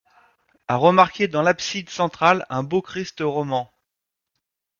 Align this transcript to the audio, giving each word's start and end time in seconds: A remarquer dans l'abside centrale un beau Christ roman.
A 0.67 0.77
remarquer 0.77 1.27
dans 1.27 1.43
l'abside 1.43 1.91
centrale 1.91 2.47
un 2.49 2.63
beau 2.63 2.81
Christ 2.81 3.19
roman. 3.19 3.71